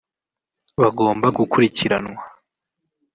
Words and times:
bagomba 0.81 1.27
gukurikiranwa 1.37 2.21